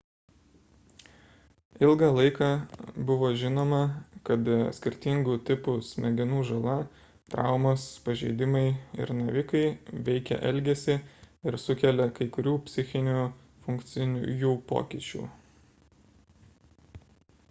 [1.87, 2.47] ilgą laiką
[3.11, 3.81] buvo žinoma
[4.29, 6.73] kad skirtingų tipų smegenų žala
[7.35, 8.63] traumos pažeidimai
[9.05, 9.63] ir navikai
[10.09, 10.97] veikia elgesį
[11.51, 13.15] ir sukelia kai kurių psichinių
[13.69, 15.25] funkcijų pokyčių